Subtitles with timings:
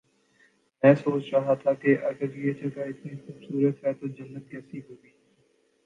[0.83, 4.79] میں سوچ رہا تھا کہ اگر یہ جگہ اتنی خوب صورت ہے تو جنت کیسی
[4.79, 5.09] ہو گی